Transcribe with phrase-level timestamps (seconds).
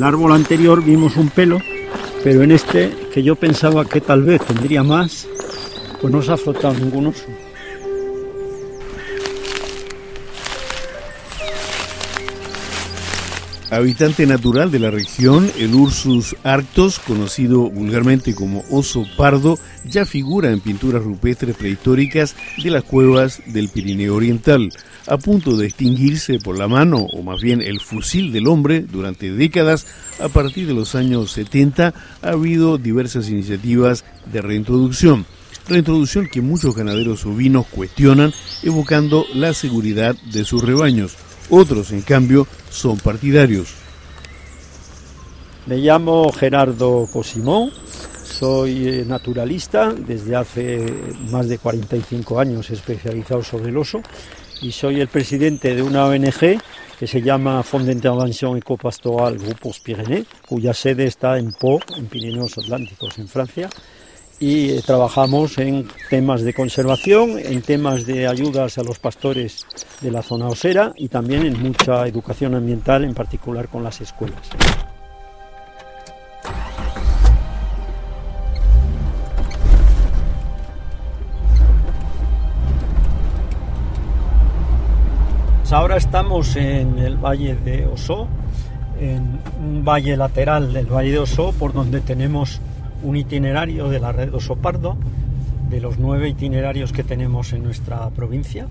[0.00, 1.58] el árbol anterior vimos un pelo,
[2.24, 5.28] pero en este, que yo pensaba que tal vez tendría más,
[6.00, 7.26] pues no se ha flotado ningún oso.
[13.70, 20.50] Habitante natural de la región, el Ursus arctos, conocido vulgarmente como oso pardo, ya figura
[20.50, 24.70] en pinturas rupestres prehistóricas de las cuevas del Pirineo Oriental,
[25.06, 29.30] a punto de extinguirse por la mano, o más bien el fusil del hombre, durante
[29.30, 29.86] décadas.
[30.18, 35.26] A partir de los años 70 ha habido diversas iniciativas de reintroducción
[35.68, 38.32] reintroducción que muchos ganaderos ovinos cuestionan,
[38.64, 41.16] evocando la seguridad de sus rebaños.
[41.50, 43.74] Otros, en cambio, son partidarios.
[45.66, 47.70] Me llamo Gerardo Cosimón,
[48.24, 50.92] soy eh, naturalista, desde hace
[51.30, 54.00] más de 45 años especializado sobre el oso
[54.62, 56.60] y soy el presidente de una ONG
[56.98, 62.58] que se llama Fond d'Intervention Ecopastoral Grupos Pyrénées, cuya sede está en Pau, en Pirineos
[62.58, 63.70] Atlánticos, en Francia,
[64.40, 69.66] y eh, trabajamos en temas de conservación, en temas de ayudas a los pastores
[70.00, 74.40] de la zona osera y también en mucha educación ambiental, en particular con las escuelas.
[85.70, 88.26] Ahora estamos en el valle de Oso,
[88.98, 92.60] en un valle lateral del valle de Oso, por donde tenemos
[93.02, 94.96] un itinerario de la red Oso Pardo,
[95.68, 98.66] de los nueve itinerarios que tenemos en nuestra provincia.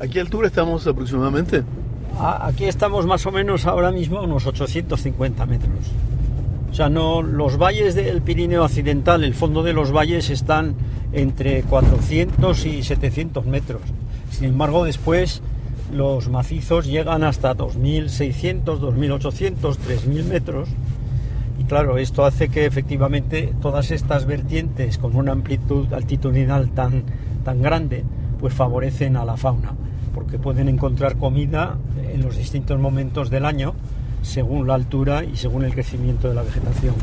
[0.00, 1.62] ¿A qué altura estamos aproximadamente?
[2.18, 5.72] Aquí estamos más o menos ahora mismo a unos 850 metros.
[6.70, 10.74] O sea, no, los valles del Pirineo Occidental, el fondo de los valles están
[11.12, 13.82] entre 400 y 700 metros.
[14.30, 15.42] Sin embargo, después
[15.94, 20.68] los macizos llegan hasta 2.600, 2.800, 3.000 metros
[21.66, 27.04] claro, esto hace que efectivamente todas estas vertientes con una amplitud altitudinal tan,
[27.44, 28.04] tan grande,
[28.40, 29.72] pues favorecen a la fauna,
[30.14, 31.76] porque pueden encontrar comida
[32.12, 33.74] en los distintos momentos del año
[34.22, 36.94] según la altura y según el crecimiento de la vegetación.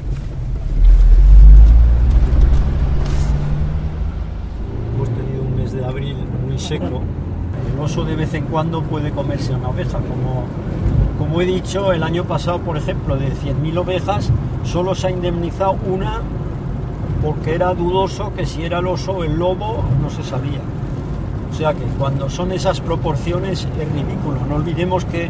[4.96, 6.16] Hemos tenido un mes de abril
[6.46, 7.02] muy seco.
[7.74, 10.46] El oso de vez en cuando puede comerse una oveja, como
[11.18, 14.30] como he dicho, el año pasado, por ejemplo, de 100.000 ovejas,
[14.64, 16.22] solo se ha indemnizado una
[17.24, 20.60] porque era dudoso que si era el oso o el lobo no se sabía.
[21.52, 24.46] O sea que cuando son esas proporciones es ridículo.
[24.50, 25.30] No olvidemos que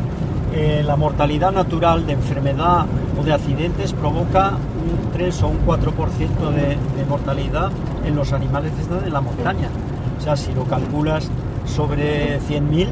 [0.53, 2.85] eh, la mortalidad natural de enfermedad
[3.19, 7.71] o de accidentes provoca un 3 o un 4% de, de mortalidad
[8.05, 8.71] en los animales
[9.03, 9.69] de la montaña.
[10.17, 11.29] O sea, si lo calculas
[11.65, 12.87] sobre 100.000,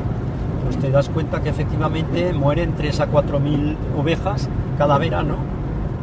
[0.63, 5.60] pues te das cuenta que efectivamente mueren 3 a 4 mil ovejas cada verano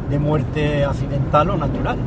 [0.09, 1.97] de muerte accidental o natural.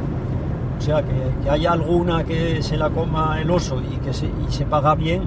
[0.79, 4.27] O sea, que, que, haya alguna que se la coma el oso y que se,
[4.27, 5.23] y se paga bien,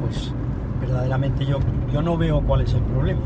[0.00, 0.32] pues
[0.80, 1.58] verdaderamente yo,
[1.92, 3.20] yo no veo cuál es el problema.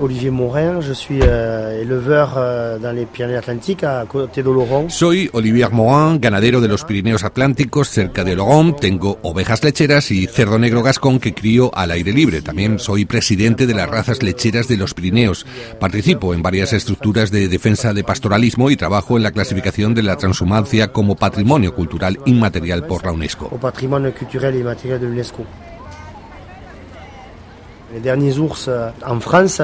[0.00, 4.88] Olivier Morin, je suis euh, éleveur euh, dans les Pyrénées-Atlantiques à côté de Laurent.
[4.88, 8.74] Soy Olivier Morin, ganadero de los Pirineos Atlánticos cerca de Laurent.
[8.74, 12.42] Tengo ovejas lecheras y cerdo negro gascón que crío al aire libre.
[12.42, 15.46] También soy presidente de las razas lecheras de los Pirineos.
[15.80, 20.16] Participo en varias estructuras de defensa de pastoralismo y trabajo en la clasificación de la
[20.16, 23.48] transhumancia como patrimonio cultural inmaterial por la UNESCO.
[23.50, 25.44] Au patrimoine culturel et immatériel de l'UNESCO.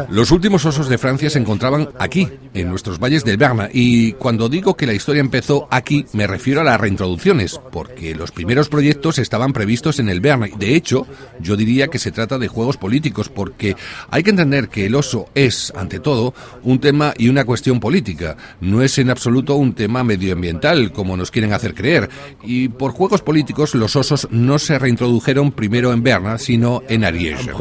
[0.09, 4.49] Los últimos osos de Francia se encontraban aquí, en nuestros valles del Berna, y cuando
[4.49, 9.19] digo que la historia empezó aquí, me refiero a las reintroducciones, porque los primeros proyectos
[9.19, 10.47] estaban previstos en el Berna.
[10.57, 11.07] De hecho,
[11.41, 13.77] yo diría que se trata de juegos políticos, porque
[14.11, 18.37] hay que entender que el oso es, ante todo, un tema y una cuestión política.
[18.61, 22.09] No es en absoluto un tema medioambiental, como nos quieren hacer creer.
[22.43, 27.53] Y por juegos políticos, los osos no se reintrodujeron primero en Berna, sino en Ariège.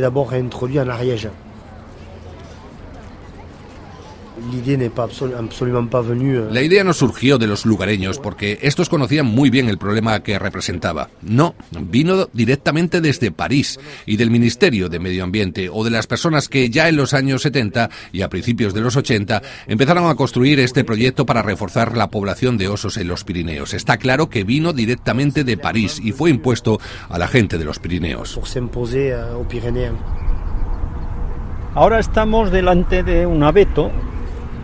[0.00, 1.28] D'abord réintroduits en Ariège.
[6.50, 10.38] La idea no surgió de los lugareños porque estos conocían muy bien el problema que
[10.38, 11.08] representaba.
[11.22, 16.48] No, vino directamente desde París y del Ministerio de Medio Ambiente o de las personas
[16.48, 20.60] que ya en los años 70 y a principios de los 80 empezaron a construir
[20.60, 23.74] este proyecto para reforzar la población de osos en los Pirineos.
[23.74, 27.78] Está claro que vino directamente de París y fue impuesto a la gente de los
[27.78, 28.36] Pirineos.
[31.74, 33.90] Ahora estamos delante de un abeto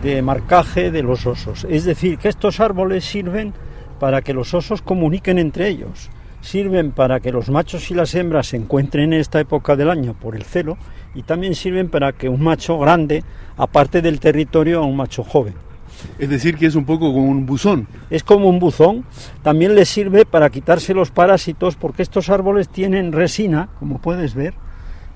[0.01, 1.65] de marcaje de los osos.
[1.69, 3.53] Es decir, que estos árboles sirven
[3.99, 6.09] para que los osos comuniquen entre ellos,
[6.41, 10.13] sirven para que los machos y las hembras se encuentren en esta época del año
[10.13, 10.77] por el celo
[11.13, 13.23] y también sirven para que un macho grande
[13.57, 15.53] aparte del territorio a un macho joven.
[16.17, 17.87] Es decir, que es un poco como un buzón.
[18.09, 19.03] Es como un buzón.
[19.43, 24.53] También les sirve para quitarse los parásitos porque estos árboles tienen resina, como puedes ver,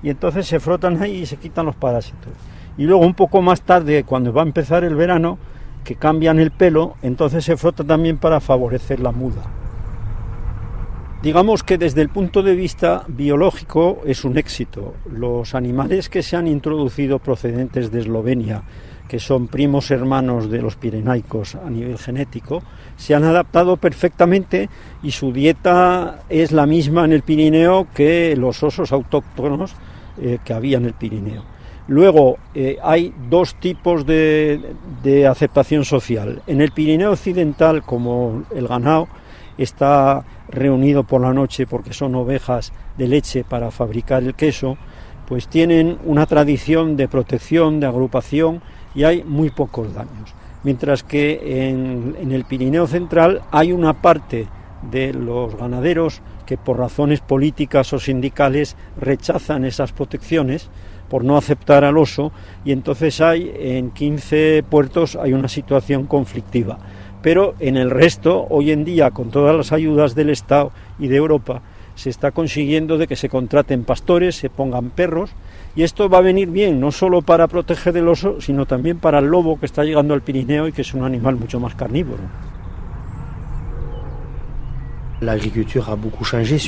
[0.02, 2.32] y entonces se frotan ahí y se quitan los parásitos.
[2.76, 5.38] Y luego un poco más tarde, cuando va a empezar el verano,
[5.84, 9.42] que cambian el pelo, entonces se frota también para favorecer la muda.
[11.22, 14.94] Digamos que desde el punto de vista biológico es un éxito.
[15.10, 18.62] Los animales que se han introducido procedentes de Eslovenia,
[19.08, 22.62] que son primos hermanos de los pirenaicos a nivel genético,
[22.96, 24.68] se han adaptado perfectamente
[25.02, 29.74] y su dieta es la misma en el Pirineo que los osos autóctonos
[30.20, 31.53] eh, que había en el Pirineo.
[31.86, 36.40] Luego eh, hay dos tipos de, de, aceptación social.
[36.46, 39.06] En el Pirineo Occidental, como el ganado
[39.58, 44.78] está reunido por la noche porque son ovejas de leche para fabricar el queso,
[45.26, 48.62] pues tienen una tradición de protección, de agrupación
[48.94, 50.34] y hay muy pocos daños.
[50.62, 54.46] Mientras que en, en el Pirineo Central hay una parte
[54.90, 60.70] de los ganaderos que por razones políticas o sindicales rechazan esas protecciones
[61.08, 62.32] por no aceptar al oso
[62.64, 66.78] y entonces hay en 15 puertos hay una situación conflictiva.
[67.22, 71.16] Pero en el resto, hoy en día, con todas las ayudas del Estado y de
[71.16, 71.62] Europa,
[71.94, 75.30] se está consiguiendo de que se contraten pastores, se pongan perros,
[75.76, 79.20] y esto va a venir bien, no solo para proteger del oso, sino también para
[79.20, 82.22] el lobo que está llegando al Pirineo y que es un animal mucho más carnívoro.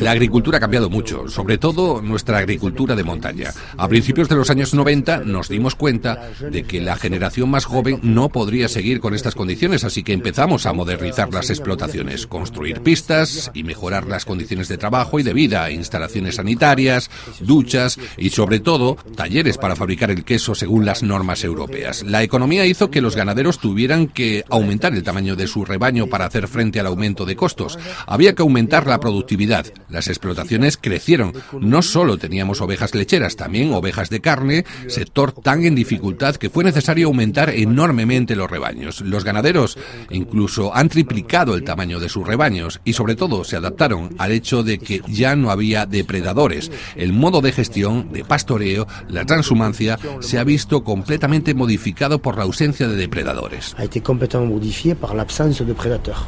[0.01, 3.53] La agricultura ha cambiado mucho, sobre todo nuestra agricultura de montaña.
[3.77, 8.01] A principios de los años 90 nos dimos cuenta de que la generación más joven
[8.03, 13.51] no podría seguir con estas condiciones, así que empezamos a modernizar las explotaciones, construir pistas
[13.53, 17.11] y mejorar las condiciones de trabajo y de vida, instalaciones sanitarias,
[17.41, 22.05] duchas y sobre todo talleres para fabricar el queso según las normas europeas.
[22.05, 26.27] La economía hizo que los ganaderos tuvieran que aumentar el tamaño de su rebaño para
[26.27, 27.79] hacer frente al aumento de costos.
[28.07, 29.67] Había que aumentar la productividad.
[29.89, 31.33] Las explotaciones crecieron.
[31.61, 36.63] No solo teníamos ovejas lecheras, también ovejas de carne, sector tan en dificultad que fue
[36.63, 39.01] necesario aumentar enormemente los rebaños.
[39.01, 39.77] Los ganaderos
[40.11, 44.63] incluso han triplicado el tamaño de sus rebaños y sobre todo se adaptaron al hecho
[44.63, 46.71] de que ya no había depredadores.
[46.95, 52.45] El modo de gestión, de pastoreo, la transhumancia se ha visto completamente modificado por la
[52.45, 53.75] ausencia de depredadores.
[53.79, 56.27] Ha été complètement modifié par l'absence de prédateurs.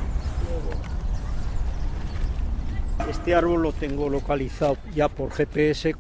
[3.09, 5.95] Este árbol lo tengo localizado ya por GPS.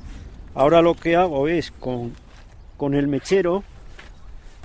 [0.55, 2.13] Ahora lo que hago es con,
[2.77, 3.65] con el mechero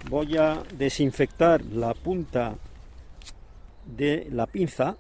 [0.10, 2.56] voy a desinfectar la punta
[3.86, 4.98] de la pinza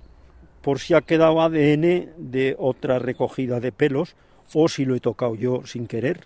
[0.61, 4.15] por si ha quedado ADN de otra recogida de pelos
[4.53, 6.25] o si lo he tocado yo sin querer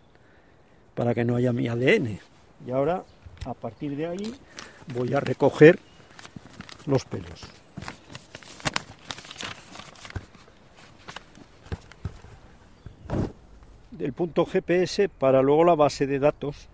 [0.94, 2.20] para que no haya mi ADN.
[2.68, 3.04] Y ahora
[3.46, 4.36] a partir de ahí
[4.94, 5.80] voy a recoger
[6.86, 7.57] los pelos.
[13.98, 16.70] Del punto GPS para luego la base de datos.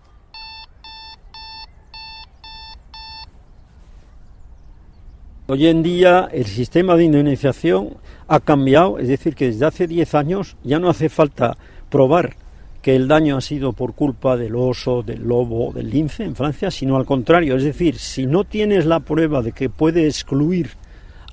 [5.46, 10.14] Hoy en día el sistema de indemnización ha cambiado, es decir, que desde hace 10
[10.14, 11.56] años ya no hace falta
[11.90, 12.36] probar
[12.80, 16.70] que el daño ha sido por culpa del oso, del lobo, del lince en Francia,
[16.70, 20.70] sino al contrario, es decir, si no tienes la prueba de que puede excluir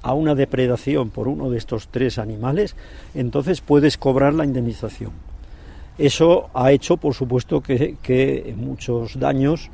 [0.02, 2.76] a una depredación por uno de estos tres animales,
[3.14, 5.31] entonces puedes cobrar la indemnización.
[6.02, 9.70] Eso ha hecho, por supuesto, que, muchos daños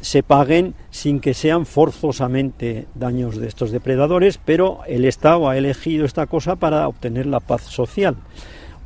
[0.00, 6.06] se paguen sin que sean forzosamente daños de estos depredadores, pero el Estado ha elegido
[6.06, 8.16] esta cosa para obtener la paz social.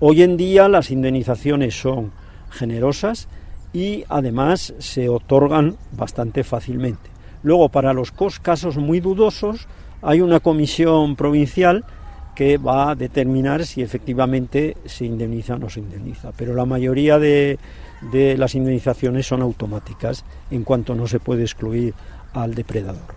[0.00, 2.10] Hoy en día las indemnizaciones son
[2.50, 3.28] generosas
[3.72, 7.10] y además se otorgan bastante fácilmente.
[7.44, 9.68] Luego, para los casos muy dudosos,
[10.02, 11.84] hay una comisión provincial
[12.36, 16.30] que va a determinar si efectivamente se indemniza o no se indemniza.
[16.36, 17.58] Pero la mayoría de,
[18.12, 21.94] de las indemnizaciones son automáticas en cuanto no se puede excluir
[22.34, 23.16] al depredador.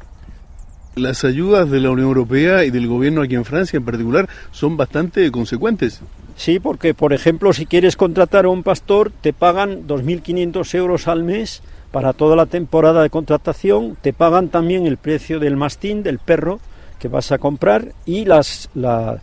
[0.96, 4.76] Las ayudas de la Unión Europea y del gobierno aquí en Francia en particular son
[4.78, 6.02] bastante consecuentes.
[6.36, 11.24] Sí, porque por ejemplo si quieres contratar a un pastor te pagan 2.500 euros al
[11.24, 11.62] mes
[11.92, 16.60] para toda la temporada de contratación, te pagan también el precio del mastín, del perro,
[17.00, 19.22] que vas a comprar y las, la,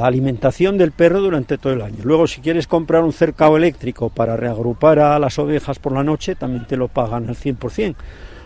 [0.00, 1.98] alimentación del perro durante todo el año.
[2.02, 6.34] Luego, si quieres comprar un cercado eléctrico para reagrupar a las ovejas por la noche,
[6.34, 7.94] también te lo pagan al 100%.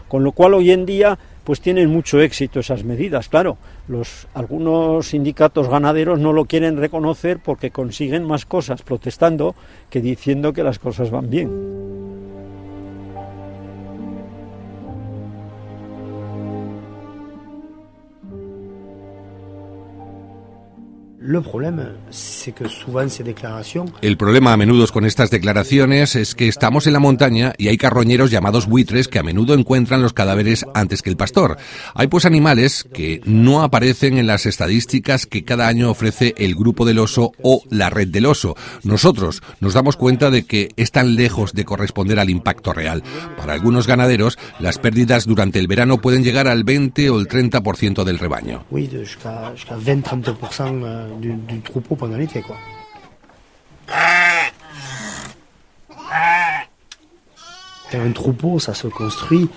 [0.09, 3.29] Con lo cual hoy en día pues tienen mucho éxito esas medidas.
[3.29, 3.57] Claro,
[3.89, 9.55] los algunos sindicatos ganaderos no lo quieren reconocer porque consiguen más cosas protestando
[9.91, 12.02] que diciendo que las cosas van bien.
[24.03, 27.77] El problema a menudo con estas declaraciones es que estamos en la montaña y hay
[27.77, 31.57] carroñeros llamados buitres que a menudo encuentran los cadáveres antes que el pastor.
[31.95, 36.85] Hay pues animales que no aparecen en las estadísticas que cada año ofrece el grupo
[36.85, 38.57] del oso o la red del oso.
[38.83, 43.03] Nosotros nos damos cuenta de que están lejos de corresponder al impacto real.
[43.37, 48.05] Para algunos ganaderos, las pérdidas durante el verano pueden llegar al 20 o el 30%
[48.05, 48.65] del rebaño
[51.19, 52.57] du, troupeau pendant l'été, quoi.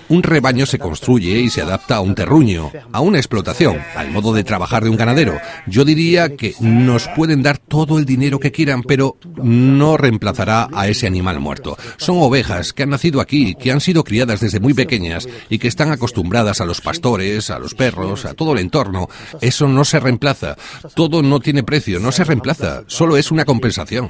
[0.08, 4.32] Un rebaño se construye y se adapta a un terruño, a una explotación, al modo
[4.32, 5.38] de trabajar de un ganadero.
[5.66, 10.88] Yo diría que nos pueden dar todo el dinero que quieran, pero no reemplazará a
[10.88, 11.76] ese animal muerto.
[11.96, 15.68] Son ovejas que han nacido aquí, que han sido criadas desde muy pequeñas y que
[15.68, 19.08] están acostumbradas a los pastores, a los perros, a todo el entorno.
[19.40, 20.56] Eso no se reemplaza.
[20.94, 22.84] Todo no tiene precio, no se reemplaza.
[22.86, 24.08] Solo es una compensación.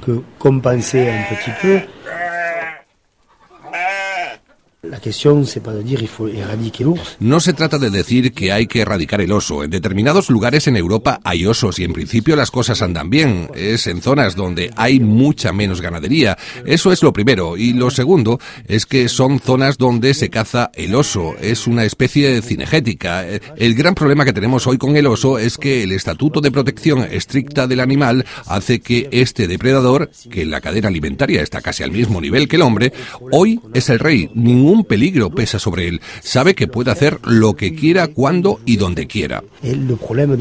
[7.19, 9.63] No se trata de decir que hay que erradicar el oso.
[9.63, 13.49] En determinados lugares en Europa hay osos y en principio las cosas andan bien.
[13.55, 16.37] Es en zonas donde hay mucha menos ganadería.
[16.65, 17.57] Eso es lo primero.
[17.57, 21.35] Y lo segundo es que son zonas donde se caza el oso.
[21.41, 23.25] Es una especie cinegética.
[23.27, 27.07] El gran problema que tenemos hoy con el oso es que el estatuto de protección
[27.09, 31.91] estricta del animal hace que este depredador, que en la cadena alimentaria está casi al
[31.91, 32.93] mismo nivel que el hombre,
[33.31, 34.29] hoy es el rey.
[34.33, 36.01] Ningún peligro pesa sobre él.
[36.21, 39.43] Sabe que puede hacer lo que quiera, cuando y donde quiera.
[39.61, 40.35] El problema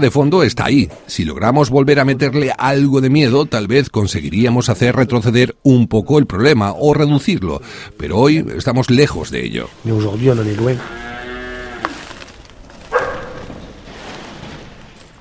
[0.00, 0.88] de fondo está ahí.
[1.06, 6.18] Si logramos volver a meterle algo de miedo, tal vez conseguiríamos hacer retroceder un poco
[6.18, 7.60] el problema o reducirlo.
[7.96, 9.68] Pero hoy estamos lejos de ello.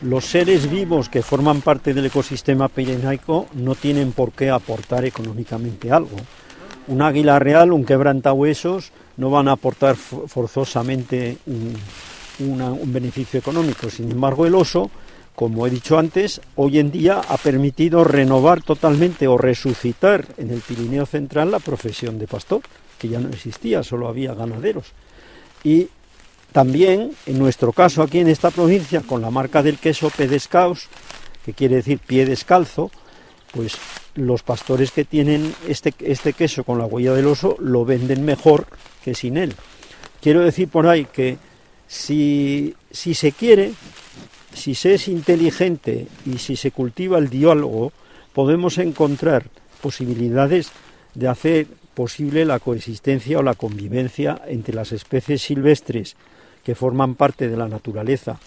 [0.02, 5.92] Los seres vivos que forman parte del ecosistema pirenaico no tienen por qué aportar económicamente
[5.92, 6.18] algo
[6.88, 11.76] un águila real, un quebrantahuesos, no van a aportar forzosamente un,
[12.92, 13.90] beneficio económico.
[13.90, 14.90] Sin embargo, el oso,
[15.36, 20.62] como he dicho antes, hoy en día ha permitido renovar totalmente o resucitar en el
[20.62, 22.62] Pirineo Central la profesión de pastor,
[22.98, 24.88] que ya no existía, solo había ganaderos.
[25.64, 25.90] Y
[26.52, 30.88] también, en nuestro caso aquí en esta provincia, con la marca del queso Pedescaus,
[31.46, 32.92] que quiere decir pie descalzo,
[33.54, 33.78] pues
[34.16, 38.66] los pastores que tienen este, este queso con la huella del oso lo venden mejor
[39.04, 39.54] que sin él.
[40.22, 41.38] Quiero decir por ahí que
[41.88, 43.74] si, si se quiere,
[44.54, 47.92] si se es inteligente y si se cultiva el diálogo,
[48.34, 49.46] podemos encontrar
[49.82, 50.72] posibilidades
[51.14, 56.16] de hacer posible la coexistencia o la convivencia entre las especies silvestres
[56.64, 58.40] que forman parte de la naturaleza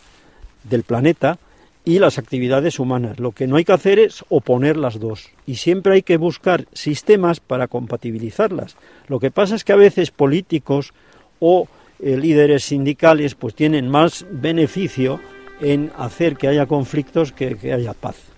[0.65, 1.39] del planeta
[1.87, 3.19] y las actividades humanas.
[3.21, 6.67] Lo que no hay que hacer es oponer las dos y siempre hay que buscar
[6.75, 8.77] sistemas para compatibilizarlas.
[9.07, 10.93] Lo que pasa es que a veces políticos
[11.39, 11.69] o
[12.01, 15.21] eh, líderes sindicales pues tienen más beneficio
[15.61, 18.36] en hacer que haya conflictos que que haya paz.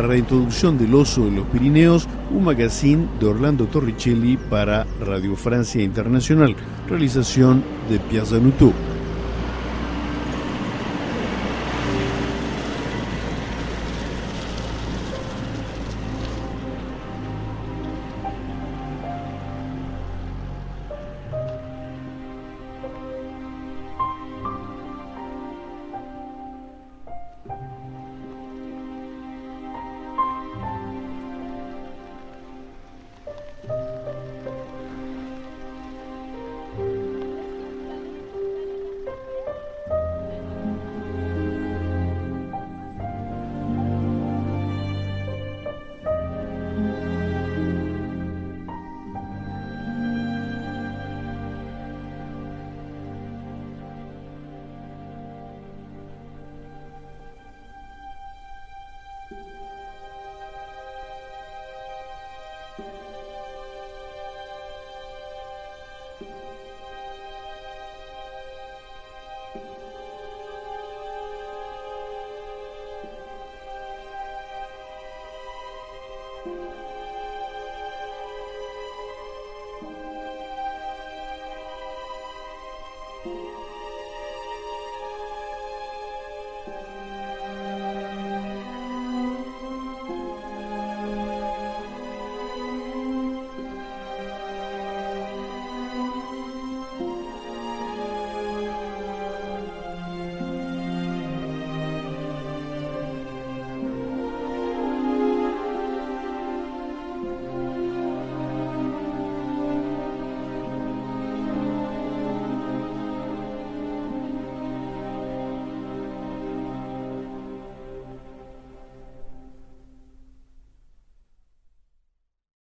[0.00, 5.82] La reintroducción del oso en los Pirineos, un magazine de Orlando Torricelli para Radio Francia
[5.82, 6.56] Internacional,
[6.88, 8.72] realización de Pierre Zanuto.